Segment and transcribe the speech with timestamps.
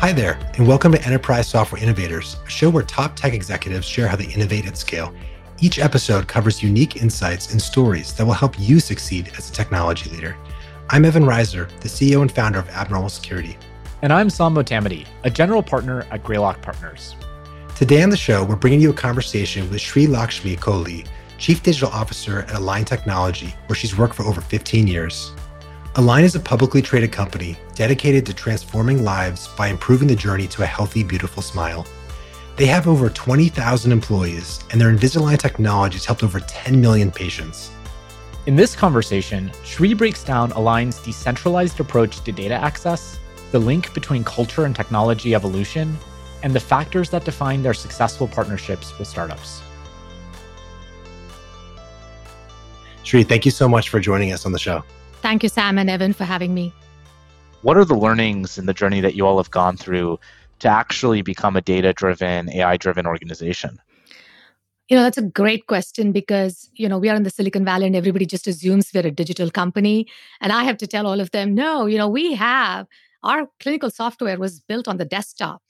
[0.00, 4.06] Hi there, and welcome to Enterprise Software Innovators, a show where top tech executives share
[4.06, 5.12] how they innovate at scale.
[5.58, 10.10] Each episode covers unique insights and stories that will help you succeed as a technology
[10.10, 10.36] leader.
[10.90, 13.56] I'm Evan Reiser, the CEO and founder of Abnormal Security.
[14.02, 17.16] And I'm Saam Motamedi, a general partner at Greylock Partners.
[17.74, 21.08] Today on the show, we're bringing you a conversation with Sreelakshmi Kolli,
[21.38, 25.32] Chief Digital Officer at Align Technology, where she's worked for over 15 years.
[25.98, 30.62] Align is a publicly traded company dedicated to transforming lives by improving the journey to
[30.62, 31.86] a healthy, beautiful smile.
[32.56, 37.70] They have over 20,000 employees, and their Invisalign technology has helped over 10 million patients.
[38.44, 43.18] In this conversation, Sri breaks down Align's decentralized approach to data access,
[43.50, 45.96] the link between culture and technology evolution,
[46.42, 49.62] and the factors that define their successful partnerships with startups.
[53.02, 54.84] Sri, thank you so much for joining us on the show.
[55.26, 56.72] Thank you, Saam and Evan, for having me.
[57.62, 60.20] What are the learnings in the journey that you all have gone through
[60.60, 63.80] to actually become a data driven, AI driven organization?
[64.88, 67.88] You know, that's a great question because, you know, we are in the Silicon Valley
[67.88, 70.06] and everybody just assumes we're a digital company.
[70.40, 72.86] And I have to tell all of them, no, you know, we have
[73.24, 75.60] our clinical software was built on the desktop.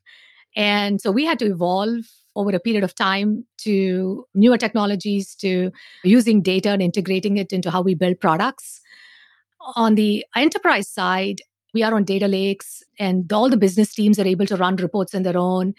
[0.55, 2.05] And so we had to evolve
[2.35, 5.73] over a period of time to newer technologies, to
[6.05, 8.83] using data and integrating it into how we build products.
[9.75, 11.41] On the enterprise side,
[11.75, 15.14] we are on data lakes, and all the business teams are able to run reports
[15.14, 15.75] on their own.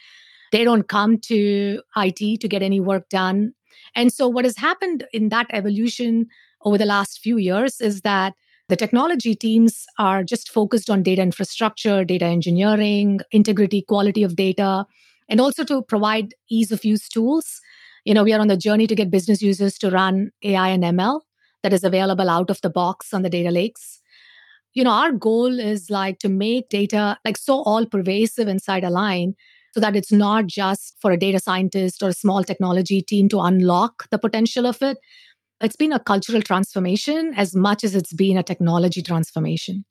[0.51, 3.53] They don't come to IT to get any work done.
[3.95, 6.27] And so, what has happened in that evolution
[6.65, 8.33] over the last few years is that
[8.67, 14.85] the technology teams are just focused on data infrastructure, data engineering, integrity, quality of data,
[15.29, 17.61] and also to provide ease of use tools.
[18.03, 20.83] You know, we are on the journey to get business users to run AI and
[20.83, 21.21] ML
[21.67, 24.01] that is available out of the box on the data lakes.
[24.73, 29.35] You know, our goal is like to make data like so all pervasive inside Align
[29.73, 33.41] so that it's not just for a data scientist or a small technology team to
[33.41, 34.97] unlock the potential of it.
[35.59, 39.83] It's been a cultural transformation as much as it's been a technology transformation.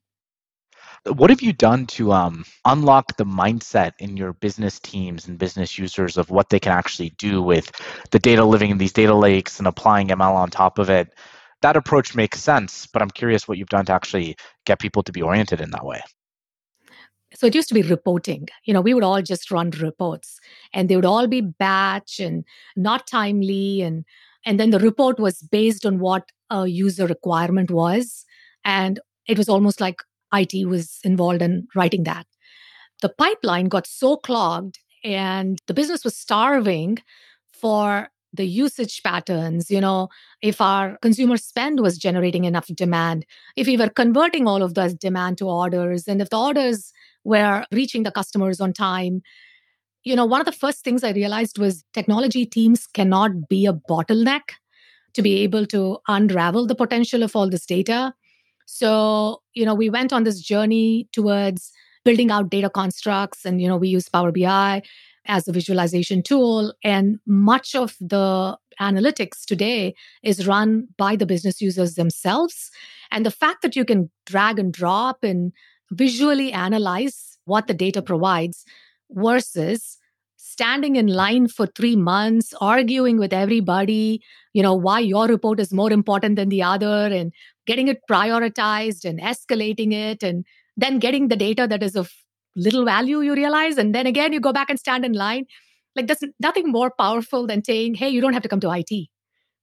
[1.05, 5.77] What have you done to um, unlock the mindset in your business teams and business
[5.77, 7.71] users of what they can actually do with
[8.09, 11.13] the data living in these data lakes and applying ML on top of it?
[11.61, 14.35] That approach makes sense, but I'm curious what you've done to actually
[14.65, 16.01] get people to be oriented in that way.
[17.33, 18.47] So it used to be reporting.
[18.65, 20.39] You know, we would all just run reports
[20.73, 24.05] and they would all be batch and not timely and
[24.45, 28.25] and then the report was based on what a user requirement was
[28.63, 30.01] and it was almost like
[30.33, 32.25] IT was involved in writing that.
[33.01, 36.99] The pipeline got so clogged and the business was starving
[37.51, 40.09] for the usage patterns, you know,
[40.41, 43.25] if our consumer spend was generating enough demand,
[43.55, 46.93] if we were converting all of those demand to orders, and if the orders
[47.27, 49.21] were reaching the customers on time.
[50.03, 53.73] You know, one of the first things I realized was technology teams cannot be a
[53.73, 54.53] bottleneck
[55.13, 58.13] to be able to unravel the potential of all this data.
[58.65, 61.71] So, you know, we went on this journey towards
[62.05, 64.81] building out data constructs and, you know, we use Power BI
[65.27, 66.73] as a visualization tool.
[66.83, 72.71] And much of the analytics today is run by the business users themselves.
[73.11, 75.51] And the fact that you can drag and drop and
[75.91, 78.65] visually analyze what the data provides
[79.11, 79.97] versus
[80.35, 84.21] standing in line for three months, arguing with everybody,
[84.53, 87.31] you know, why your report is more important than the other, and
[87.65, 90.45] getting it prioritized and escalating it, and
[90.75, 92.11] then getting the data that is of
[92.57, 95.45] little value you realize and then again you go back and stand in line.
[95.95, 99.07] Like there's nothing more powerful than saying hey you don't have to come to it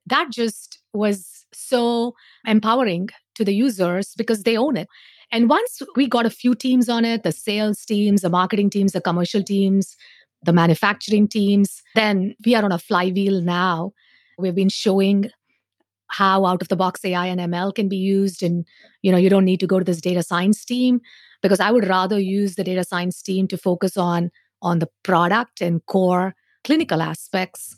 [0.06, 2.14] that just was so
[2.46, 4.88] empowering to the users because they own it.
[5.32, 8.92] And once we got a few teams on it the sales teams the marketing teams
[8.92, 9.96] the commercial teams
[10.42, 13.92] the manufacturing teams then we are on a flywheel now.
[14.38, 15.30] We've been showing
[16.08, 18.66] how out of the box ai and ml can be used and
[19.02, 21.00] you know you don't need to go to this data science team
[21.44, 24.30] because I would rather use the data science team to focus on
[24.62, 27.76] on the product and core clinical aspects.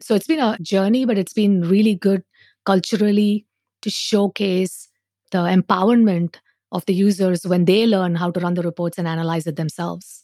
[0.00, 2.22] So it's been a journey, but it's been really good
[2.64, 3.44] culturally
[3.82, 4.88] to showcase
[5.32, 6.36] the empowerment
[6.70, 10.22] of the users when they learn how to run the reports and analyze it themselves.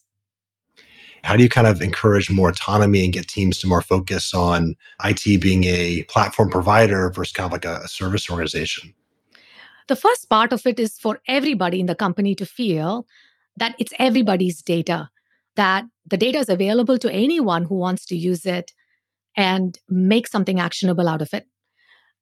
[1.24, 4.76] How do you kind of encourage more autonomy and get teams to more focus on
[5.04, 8.94] IT being a platform provider versus kind of like a, service organization?
[9.88, 13.06] The first part of it is for everybody in the company to feel
[13.56, 15.10] that it's everybody's data,
[15.56, 18.72] that the data is available to anyone who wants to use it
[19.36, 21.46] and make something actionable out of it.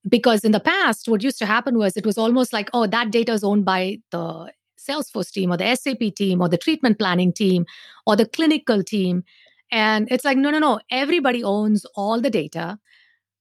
[0.07, 3.11] Because in the past, what used to happen was it was almost like, oh, that
[3.11, 7.31] data is owned by the Salesforce team or the SAP team or the treatment planning
[7.31, 7.65] team
[8.05, 9.23] or the clinical team.
[9.71, 12.77] And it's like, no, no, no, everybody owns all the data.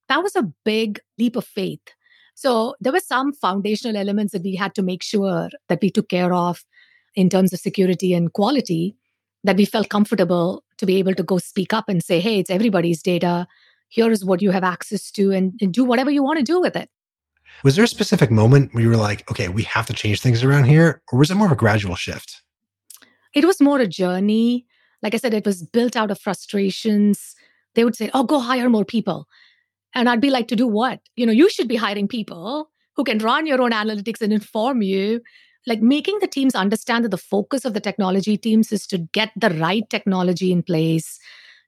[0.09, 1.83] That was a big leap of faith.
[2.35, 6.09] So there were some foundational elements that we had to make sure that we took
[6.09, 6.65] care of
[7.15, 8.97] in terms of security and quality
[9.45, 12.51] that we felt comfortable to be able to go speak up and say, hey, it's
[12.51, 13.47] everybody's data.
[13.89, 16.61] Here is what you have access to, and, and do whatever you want to do
[16.61, 16.89] with it.
[17.63, 20.43] Was there a specific moment where you were like, okay, we have to change things
[20.43, 21.03] around here?
[21.13, 22.43] Or was it more of a gradual shift?
[23.35, 24.67] It was more a journey.
[25.03, 27.35] Like I said, it was built out of frustrations.
[27.75, 29.27] They would say, oh, go hire more people.
[29.95, 31.01] And I'd be like, to do what?
[31.17, 34.83] You know, you should be hiring people who can run your own analytics and inform
[34.83, 35.21] you.
[35.67, 39.31] Like making the teams understand that the focus of the technology teams is to get
[39.37, 41.19] the right technology in place,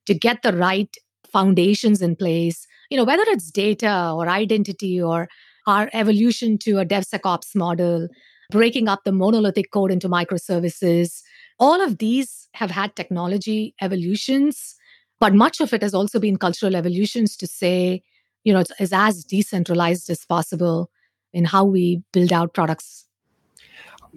[0.07, 0.95] to get the right
[1.33, 2.67] foundations in place.
[2.91, 5.29] You know, whether it's data or identity or
[5.67, 8.09] our evolution to a DevSecOps model,
[8.51, 11.23] breaking up the monolithic code into microservices,
[11.59, 14.75] all of these have had technology evolutions,
[15.21, 18.03] but much of it has also been cultural evolutions to say,
[18.45, 20.91] you know, it's, as decentralized as possible
[21.33, 23.07] in how we build out products.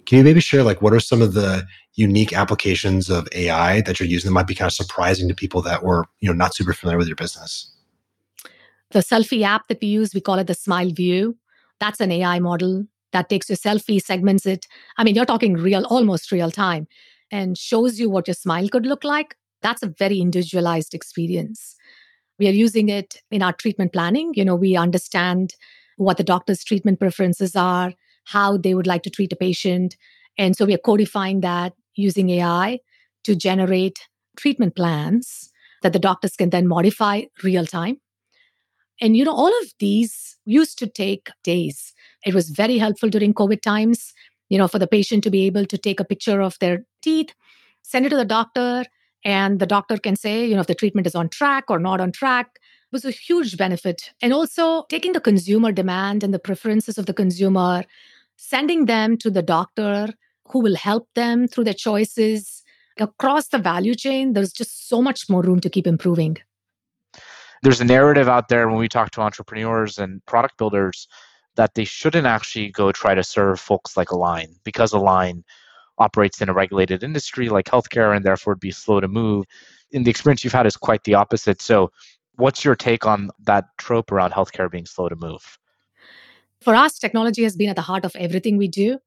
[0.06, 1.66] Can you maybe share like what are some of the
[1.96, 5.62] unique applications of AI that you're using that might be kind of surprising to people
[5.64, 7.74] that were, you know, not super familiar with your business?
[8.92, 11.36] The selfie app that we use, we call it the Smile View.
[11.80, 14.68] That's an AI model that takes your selfie, segments it.
[14.98, 16.88] I mean, you're talking real, almost real time,
[17.32, 19.36] and shows you what your smile could look like.
[19.62, 21.76] That's a very individualized experience.
[22.40, 24.32] We are using it in our treatment planning.
[24.36, 25.54] You know, we understand
[25.98, 27.94] what the doctor's treatment preferences are,
[28.26, 29.96] how they would like to treat a patient.
[30.38, 32.80] And so we are codifying that using AI
[33.24, 34.08] to generate
[34.38, 35.52] treatment plans
[35.82, 37.98] that the doctors can then modify real time.
[39.02, 41.94] And, you know, all of these used to take days.
[42.26, 44.14] It was very helpful during COVID times,
[44.50, 47.34] you know, for the patient to be able to take a picture of their teeth,
[47.84, 48.86] send it to the doctor,
[49.28, 52.00] and the doctor can say, you know, if the treatment is on track or not
[52.00, 52.60] on track.
[52.94, 54.14] Was a huge benefit.
[54.22, 57.84] And also taking the consumer demand and the preferences of the consumer,
[58.38, 60.14] sending them to the doctor
[60.48, 62.64] who will help them through their choices
[62.98, 64.32] across the value chain.
[64.32, 66.38] There's just so much more room to keep improving.
[67.62, 71.10] There's a narrative out there when we talk to entrepreneurs and product builders
[71.58, 75.44] that they shouldn't actually go try to serve folks like Align because Align
[75.98, 79.46] operates in a regulated industry like healthcare and therefore would be slow to move.
[79.94, 81.62] And the experience you've had is quite the opposite.
[81.62, 81.92] So,
[82.36, 85.58] what's your take on that trope around healthcare being slow to move?
[86.62, 89.00] For us, technology has been at the heart of everything we do.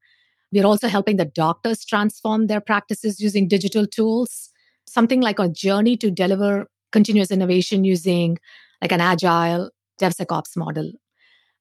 [0.51, 4.49] We're also helping the doctors transform their practices using digital tools.
[4.85, 8.37] Something like a journey to deliver continuous innovation using
[8.81, 10.91] like an agile DevSecOps model.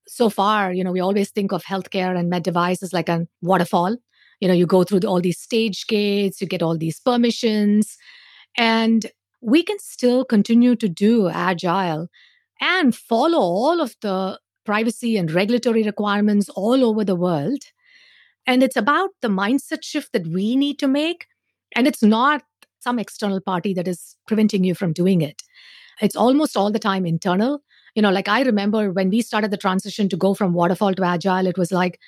[0.09, 3.97] So far, you know, we always think of healthcare and med devices like a waterfall
[4.41, 7.97] you know you go through all these stage gates you get all these permissions
[8.57, 9.07] and
[9.41, 12.09] we can still continue to do agile
[12.61, 17.63] and follow all of the privacy and regulatory requirements all over the world.
[18.47, 21.27] And it's about the mindset shift that we need to make
[21.75, 22.43] and it's not
[22.81, 25.43] some external party that is preventing you from doing it.
[26.01, 27.63] It's almost all the time internal.
[27.97, 31.03] You know like i remember when we started the transition to go from waterfall to
[31.03, 31.99] agile it was like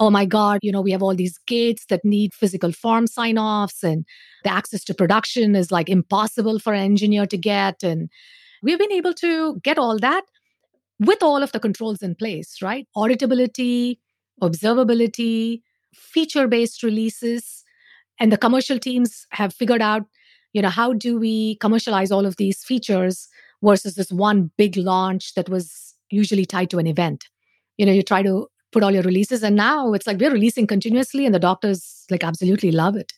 [0.00, 3.38] oh my God, you know, we have all these gates that need physical form sign
[3.38, 4.06] offs, and
[4.44, 7.82] the access to production is like impossible for an engineer to get.
[7.82, 8.08] And
[8.62, 10.24] we've been able to get all that
[10.98, 12.88] with all of the controls in place, right?
[12.96, 13.98] Auditability,
[14.42, 15.60] observability,
[15.94, 17.62] feature based releases.
[18.18, 20.02] And the commercial teams have figured out,
[20.54, 23.28] you know, how do we commercialize all of these features
[23.62, 27.26] versus this one big launch that was usually tied to an event.
[27.76, 29.42] You know, you try to put all your releases.
[29.42, 33.12] And now it's like we're releasing continuously, and the doctors like absolutely love it.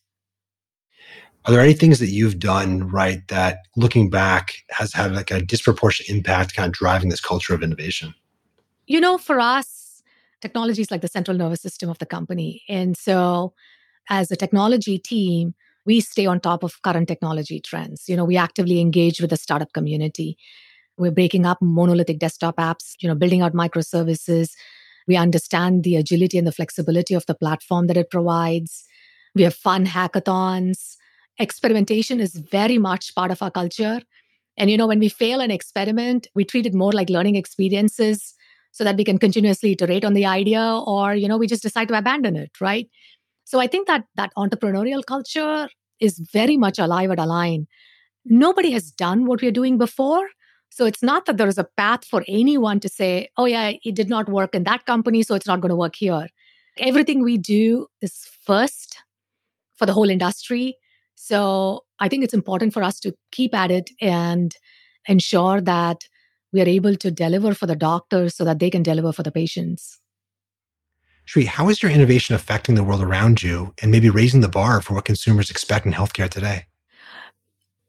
[1.45, 5.43] Are there any things that you've done right that looking back has had like a
[5.43, 8.15] disproportionate impact kind of driving this culture of innovation?
[8.87, 10.03] You know, for us,
[10.41, 12.63] technology is like the central nervous system of the company.
[12.69, 13.55] And so
[14.09, 15.55] as a technology team,
[15.85, 18.09] we stay on top of current technology trends.
[18.09, 20.37] You know, we actively engage with the startup community.
[20.97, 24.51] We're breaking up monolithic desktop apps, you know, building out microservices,
[25.07, 28.85] we understand the agility and the flexibility of the platform that it provides.
[29.35, 30.97] We have fun hackathons.
[31.39, 34.01] Experimentation is very much part of our culture.
[34.57, 38.35] And, you know, when we fail an experiment, we treat it more like learning experiences
[38.73, 41.89] so that we can continuously iterate on the idea or, you know, we just decide
[41.89, 42.89] to abandon it, right?
[43.45, 45.69] So I think that that entrepreneurial culture
[46.01, 47.67] is very much alive at Align.
[48.25, 50.29] Nobody has done what we're doing before.
[50.75, 53.95] So it's not that there is a path for anyone to say, oh, yeah, it
[53.95, 56.29] did not work in that company, so it's not going to work here.
[56.79, 58.97] Everything we do is first
[59.77, 60.79] for the whole industry.
[61.15, 64.57] So I think it's important for us to keep at it and
[65.07, 66.05] ensure that
[66.55, 69.31] we are able to deliver for the doctors so that they can deliver for the
[69.31, 70.01] patients.
[71.27, 74.81] Sri, how is your innovation affecting the world around you and maybe raising the bar
[74.81, 76.65] for what consumers expect in healthcare today?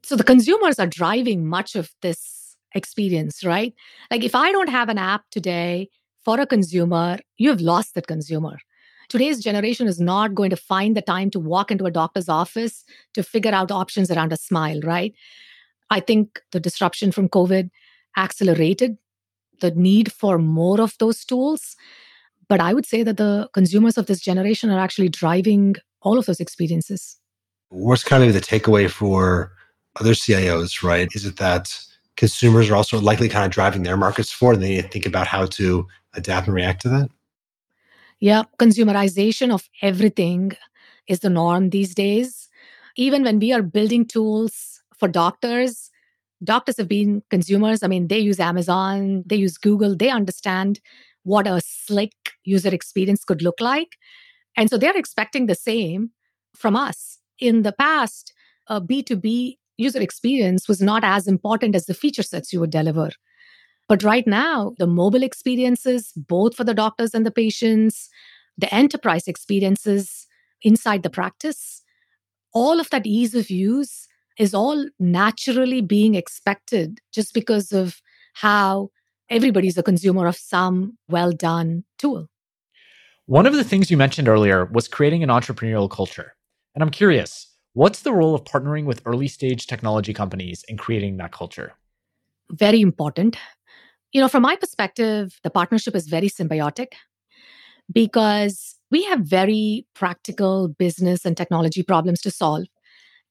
[0.02, 2.33] So the consumers are driving much of this
[2.74, 3.74] experience, right?
[4.10, 5.88] Like if I don't have an app today
[6.24, 8.58] for a consumer, you have lost that consumer.
[9.08, 12.84] Today's generation is not going to find the time to walk into a doctor's office
[13.12, 15.14] to figure out options around a smile, right?
[15.90, 17.70] I think the disruption from COVID
[18.16, 18.96] accelerated
[19.60, 21.76] the need for more of those tools.
[22.48, 26.26] But I would say that the consumers of this generation are actually driving all of
[26.26, 27.18] those experiences.
[27.68, 29.52] What's kind of the takeaway for
[30.00, 31.08] other CIOs, right?
[31.14, 31.76] Is it that
[32.16, 35.06] consumers are also likely kind of driving their markets forward and they need to think
[35.06, 37.10] about how to adapt and react to that?
[38.20, 40.52] Yeah, consumerization of everything
[41.08, 42.48] is the norm these days.
[42.96, 45.90] Even when we are building tools for doctors,
[46.42, 47.82] doctors have been consumers.
[47.82, 50.80] I mean, they use Amazon, they use Google, they understand
[51.24, 52.12] what a slick
[52.44, 53.96] user experience could look like.
[54.56, 56.10] And so they're expecting the same
[56.54, 57.18] from us.
[57.38, 58.32] In the past,
[58.68, 63.10] a B2B user experience was not as important as the feature sets you would deliver.
[63.88, 68.08] But right now, the mobile experiences, both for the doctors and the patients,
[68.56, 70.26] the enterprise experiences
[70.62, 71.82] inside the practice,
[72.52, 74.06] all of that ease of use
[74.38, 78.00] is all naturally being expected just because of
[78.34, 78.90] how
[79.28, 82.28] everybody's a consumer of some well done tool.
[83.26, 86.34] One of the things you mentioned earlier was creating an entrepreneurial culture.
[86.74, 91.18] And I'm curious, what's the role of partnering with early stage technology companies in creating
[91.18, 91.74] that culture?
[92.50, 93.36] Very important.
[94.12, 96.92] You know, from my perspective, the partnership is very symbiotic
[97.92, 102.64] because we have very practical business and technology problems to solve.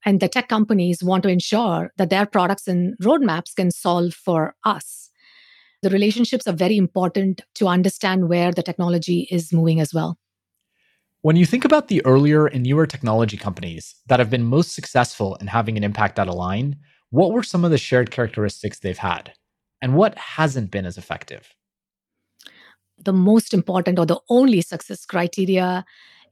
[0.06, 4.56] And the tech companies want to ensure that their products and roadmaps can solve for
[4.66, 5.10] us.
[5.82, 10.18] The relationships are very important to understand where the technology is moving as well.
[11.24, 15.36] When you think about the earlier and newer technology companies that have been most successful
[15.36, 16.76] in having an impact at Align,
[17.12, 19.32] what were some of the shared characteristics they've had?
[19.82, 21.56] And what hasn't been as effective?
[22.98, 25.86] The most important or the only success criteria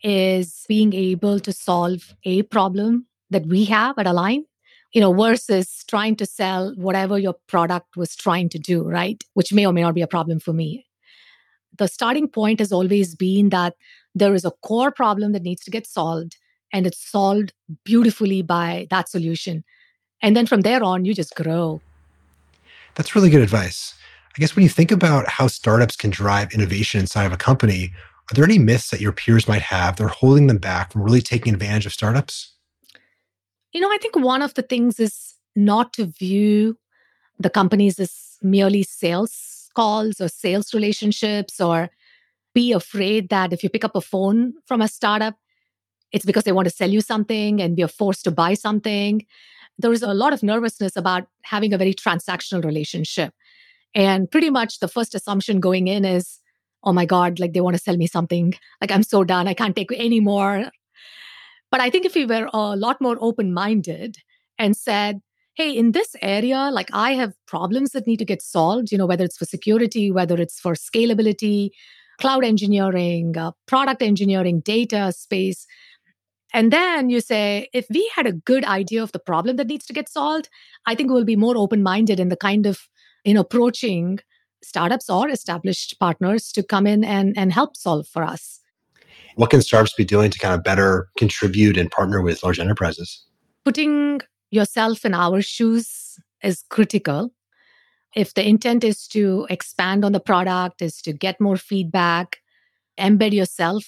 [0.03, 4.43] is being able to solve a problem that we have at Align,
[4.91, 9.24] you know, versus trying to sell whatever your product was trying to do, right?
[9.36, 10.86] Which may or may not be a problem for me.
[11.78, 13.75] The starting point has always been that
[14.13, 16.38] there is a core problem that needs to get solved,
[16.74, 19.63] and it's solved beautifully by that solution.
[20.22, 21.82] And then from there on, you just grow.
[22.96, 23.94] That's really good advice.
[24.36, 27.94] I guess when you think about how startups can drive innovation inside of a company,
[28.30, 31.04] are there any myths that your peers might have that are holding them back from
[31.04, 32.54] really taking advantage of startups?
[33.74, 36.78] You know, I think one of the things is not to view
[37.40, 41.90] the companies as merely sales calls or sales relationships or
[42.54, 45.36] be afraid that if you pick up a phone from a startup,
[46.12, 49.25] it's because they want to sell you something and you're forced to buy something.
[49.78, 53.34] There is a lot of nervousness about having a very transactional relationship.
[53.96, 56.40] And pretty much the first assumption going in is,
[56.84, 58.54] oh my God, like they want to sell me something.
[58.80, 59.48] Like I'm so done.
[59.48, 60.66] I can't take any more.
[61.72, 64.18] But I think if we were a lot more open minded
[64.58, 65.22] and said,
[65.55, 69.05] hey, in this area, like I have problems that need to get solved, you know,
[69.05, 71.72] whether it's for security, whether it's for scalability,
[72.20, 75.65] cloud engineering, uh, product engineering, data space.
[76.53, 79.86] And then you say, if we had a good idea of the problem that needs
[79.88, 80.50] to get solved,
[80.86, 82.88] I think we'll be more open minded in the kind of
[83.24, 84.20] in approaching
[84.63, 88.60] startups or established partners to come in and, and help solve for us.
[89.36, 93.25] What can startups be doing to kind of better contribute and partner with large enterprises?
[93.63, 97.31] Putting yourself in our shoes is critical.
[98.15, 102.38] If the intent is to expand on the product, is to get more feedback,
[103.00, 103.86] embed yourself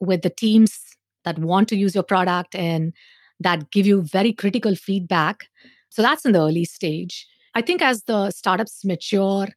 [0.00, 0.78] with the teams
[1.24, 2.92] that want to use your product and
[3.40, 5.44] that give you very critical feedback.
[5.88, 7.26] So that's in the early stage.
[7.54, 9.48] I think as the startups mature,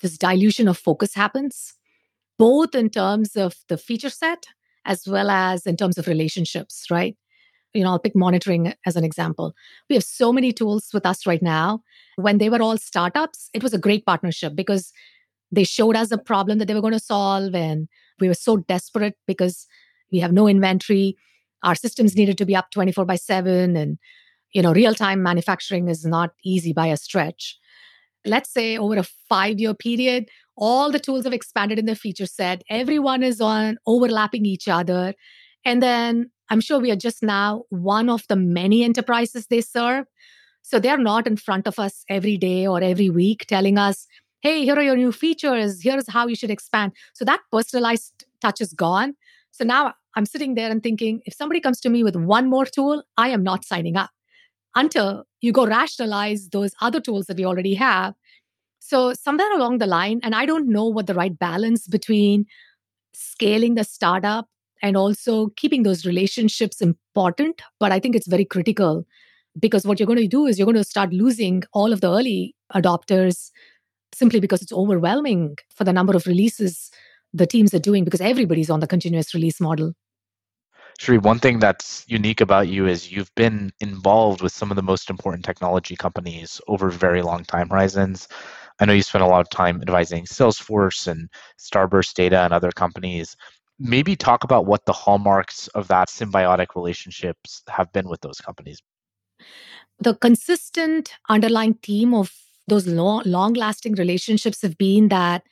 [0.00, 1.74] this dilution of focus happens,
[2.38, 4.44] both in terms of the feature set
[4.84, 7.16] as well as in terms of relationships, right?
[7.74, 9.54] You know, I'll pick monitoring as an example.
[9.90, 11.82] We have so many tools with us right now.
[12.16, 14.92] When they were all startups, it was a great partnership because
[15.50, 17.54] they showed us a problem that they were going to solve.
[17.54, 17.88] And
[18.20, 19.66] we were so desperate because
[20.12, 21.16] we have no inventory.
[21.62, 23.76] Our systems needed to be up 24 by 7.
[23.76, 23.98] And,
[24.52, 27.58] you know, real time manufacturing is not easy by a stretch.
[28.24, 32.26] Let's say over a five year period, all the tools have expanded in the feature
[32.26, 35.14] set everyone is on overlapping each other
[35.64, 40.06] and then I'm sure we are just now one of the many enterprises they serve.
[40.62, 44.06] So they're not in front of us every day or every week telling us,
[44.40, 45.82] hey, here are your new features.
[45.82, 46.92] Here's how you should expand.
[47.14, 49.14] So that personalized touch is gone.
[49.50, 52.64] So now I'm sitting there and thinking, if somebody comes to me with one more
[52.64, 54.10] tool, I am not signing up
[54.74, 58.14] until you go rationalize those other tools that we already have.
[58.80, 62.44] So, somewhere along the line, and I don't know what the right balance between
[63.14, 64.48] scaling the startup
[64.84, 69.06] and also keeping those relationships important, but I think it's very critical
[69.58, 72.10] because what you're going to do is you're going to start losing all of the
[72.10, 73.50] early adopters
[74.14, 76.90] simply because it's overwhelming for the number of releases
[77.32, 79.94] the teams are doing because everybody's on the continuous release model.
[80.98, 84.82] Sri, one thing that's unique about you is you've been involved with some of the
[84.82, 88.28] most important technology companies over very long time horizons.
[88.80, 92.70] I know you spent a lot of time advising Salesforce and Starburst Data and other
[92.70, 93.34] companies.
[93.78, 98.80] Maybe talk about what the hallmarks of that symbiotic relationships have been with those companies.
[99.98, 102.32] The consistent underlying theme of
[102.68, 105.42] those long, lasting relationships have been that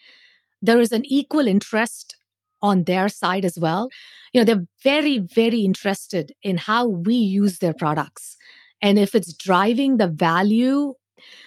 [0.60, 2.16] there is an equal interest
[2.62, 3.90] on their side as well.
[4.32, 8.36] You know, they're very, very interested in how we use their products.
[8.80, 10.94] And if it's driving the value,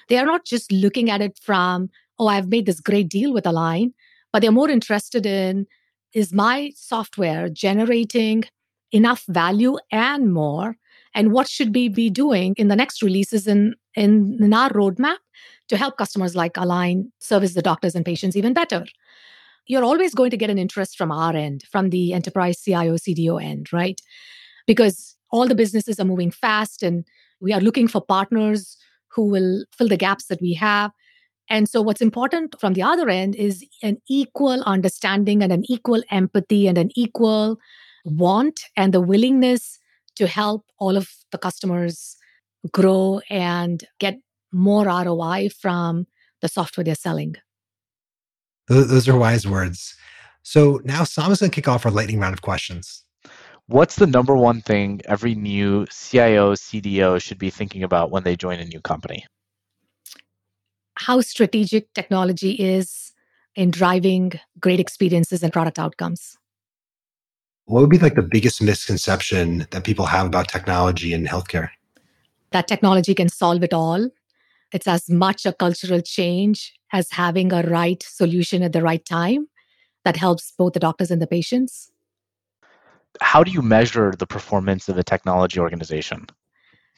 [0.09, 1.89] they are not just looking at it from,
[2.19, 3.93] oh, I've made this great deal with Align,
[4.31, 5.67] but they're more interested in
[6.15, 8.45] is my software generating
[8.91, 10.77] enough value and more?
[11.13, 15.17] And what should we be doing in the next releases in, in, in our roadmap
[15.67, 18.85] to help customers like Align service the doctors and patients even better?
[19.67, 23.43] You're always going to get an interest from our end, from the enterprise CIO, CDO
[23.43, 23.99] end, right?
[24.67, 27.05] Because all the businesses are moving fast and
[27.41, 28.77] we are looking for partners
[29.09, 30.91] who will fill the gaps that we have.
[31.49, 36.01] And so, what's important from the other end is an equal understanding and an equal
[36.09, 37.57] empathy and an equal
[38.03, 39.79] want and the willingness
[40.15, 42.15] to help all of the customers
[42.71, 44.17] grow and get
[44.51, 46.07] more ROI from
[46.41, 47.35] the software they're selling.
[48.67, 49.95] Those are wise words.
[50.41, 53.03] So now Saam is going to kick off our lightning round of questions.
[53.67, 58.35] What's the number one thing every new CIO, CDO should be thinking about when they
[58.35, 59.25] join a new company?
[60.97, 63.13] How strategic technology is
[63.55, 66.37] in driving great experiences and product outcomes.
[67.65, 71.69] What would be like the biggest misconception that people have about technology in healthcare?
[72.51, 74.09] That technology can solve it all
[74.75, 79.47] it's as much a cultural change as having a right solution at the right time
[80.03, 81.91] that helps both the doctors and the patients.
[83.21, 86.27] How do you measure the performance of a technology organization?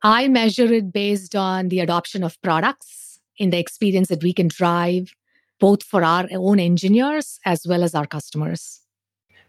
[0.02, 3.07] I measure it based on the adoption of products
[3.38, 5.14] in the experience that we can drive
[5.60, 8.82] both for our own engineers as well as our customers.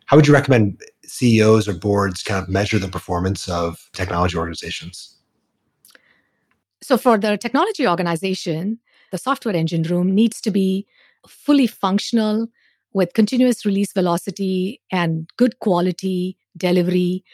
[0.06, 5.16] How would you recommend CEOs or boards kind of measure the performance of technology organizations?
[6.80, 8.78] So, for the technology organization,
[9.10, 10.86] the software engine room needs to be
[11.26, 12.48] fully functional
[12.94, 17.24] with continuous release velocity and good quality delivery.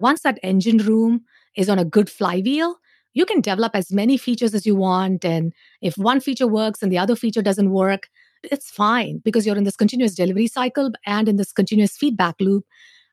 [0.00, 1.22] Once that engine room
[1.56, 2.76] is on a good flywheel,
[3.14, 5.24] you can develop as many features as you want.
[5.24, 8.08] And if one feature works and the other feature doesn't work,
[8.42, 12.64] it's fine because you're in this continuous delivery cycle and in this continuous feedback loop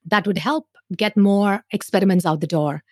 [0.05, 2.83] that would help get more experiments out the door.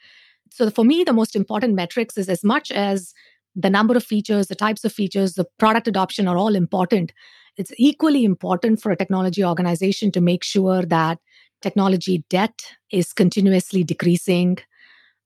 [0.51, 3.13] So for me, the most important metrics is as much as
[3.55, 7.11] the number of features, the types of features, the product adoption are all important.
[7.57, 11.19] It's equally important for a technology organization to make sure that
[11.61, 14.59] technology debt is continuously decreasing.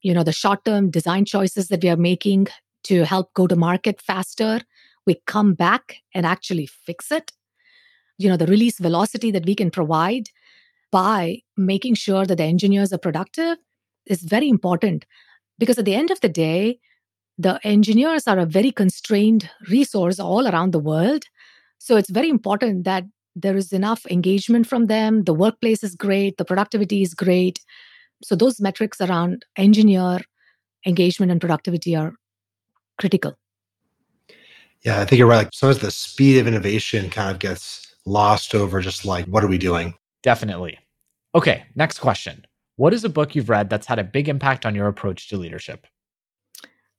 [0.04, 2.48] You know, the short term design choices that we are making
[2.86, 4.62] to help go to market faster,
[5.06, 7.32] we come back and actually fix it.
[8.18, 10.30] You know, the release velocity that we can provide
[10.92, 13.58] by making sure that the engineers are productive
[14.06, 15.06] is very important
[15.58, 16.80] because at the end of the day,
[17.38, 21.24] the engineers are a very constrained resource all around the world.
[21.80, 25.24] So it's very important that there is enough engagement from them.
[25.24, 27.60] The workplace is great, the productivity is great.
[28.22, 30.20] So those metrics around engineer
[30.86, 32.14] engagement and productivity are
[33.00, 33.38] critical.
[34.84, 35.38] Yeah, I think you're right.
[35.38, 39.48] Like sometimes the speed of innovation kind of gets lost over just like, what are
[39.48, 39.94] we doing?
[40.24, 40.78] Definitely.
[41.36, 42.46] Okay, next question.
[42.76, 45.38] What is a book you've read that's had a big impact on your approach to
[45.38, 45.88] leadership?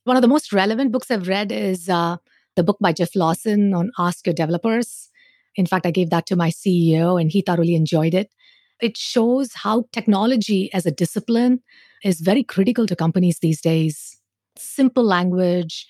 [0.05, 2.17] One of the most relevant books I've read is uh,
[2.57, 5.11] the book by Jeff Lawson on Ask Your Developers.
[5.57, 8.31] In fact, I gave that to my CEO and he thoroughly enjoyed it.
[8.81, 11.63] It shows how technology as a discipline
[12.03, 14.21] is very critical to companies these days.
[14.57, 15.87] Simple language,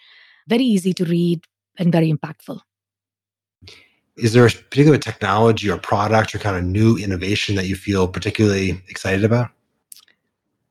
[0.49, 1.45] very easy to read,
[1.79, 2.61] and very impactful.
[4.17, 8.07] Is there a particular technology or product or kind of new innovation that you feel
[8.07, 9.51] particularly excited about?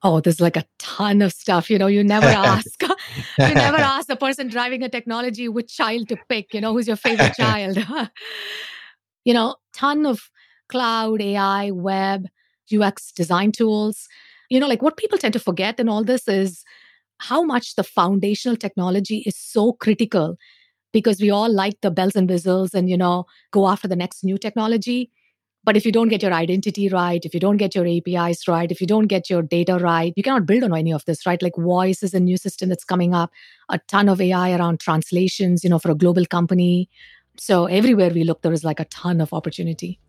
[0.02, 1.70] Oh, there's like a ton of stuff.
[1.70, 2.82] You know, you never ask.
[3.40, 6.54] you never ask the person driving a technology which child to pick.
[6.54, 7.78] You know, who's your favorite child?
[9.26, 10.30] you know, ton of
[10.70, 12.28] cloud, AI, web,
[12.74, 14.08] UX design tools.
[14.50, 16.64] You know, like what people tend to forget in all this is
[17.20, 20.38] how much the foundational technology is so critical
[20.92, 24.24] because we all like the bells and whistles and, you know, go after the next
[24.24, 25.10] new technology.
[25.66, 28.70] But if you don't get your identity right, if you don't get your APIs right,
[28.70, 31.42] if you don't get your data right, you cannot build on any of this, right?
[31.42, 33.32] Like voice is a new system that's coming up,
[33.70, 36.90] a ton of AI around translations, you know, for a global company.
[37.38, 40.00] So everywhere we look, there is like a ton of opportunity.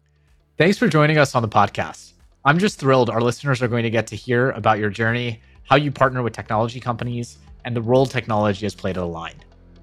[0.57, 2.13] Thanks for joining us on the podcast.
[2.45, 5.75] I'm just thrilled our listeners are going to get to hear about your journey, how
[5.75, 9.35] you partner with technology companies, and the role technology has played at Align.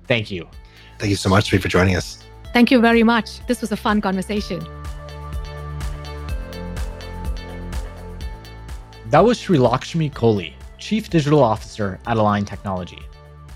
[0.07, 0.47] Thank you.
[0.97, 2.23] Thank you so much, Sri, for joining us.
[2.53, 3.45] Thank you very much.
[3.47, 4.65] This was a fun conversation.
[9.07, 13.01] That was Sreelakshmi Kolli, Chief Digital Officer at Align Technology.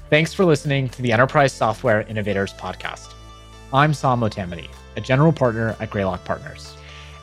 [0.09, 3.13] Thanks for listening to the Enterprise Software Innovators Podcast.
[3.71, 6.75] I'm Saam Motamedi, a general partner at Greylock Partners.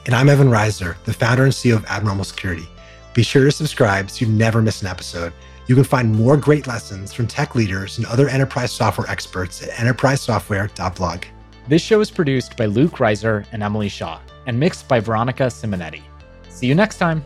[0.04, 2.66] And I'm Evan Reiser, the founder and CEO of Abnormal Security.
[3.14, 5.32] Be sure to subscribe so you never miss an episode.
[5.68, 9.70] You can find more great lessons from tech leaders and other enterprise software experts at
[9.70, 11.24] enterprisesoftware.blog.
[11.68, 16.02] This show is produced by Luke Reiser and Emily Shaw and mixed by Veronica Simonetti.
[16.48, 17.24] See you next time.